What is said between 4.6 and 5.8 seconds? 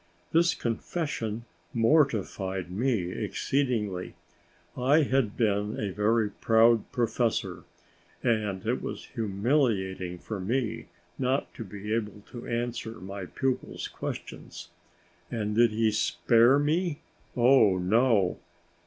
I had been